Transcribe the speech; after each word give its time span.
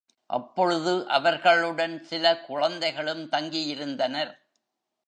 அப்பொழுது 0.29 1.07
அவர்களுடன் 1.07 2.03
சில 2.03 2.39
குழந்தைகளும் 2.39 3.23
தங்கியிருந்தனர். 3.31 4.33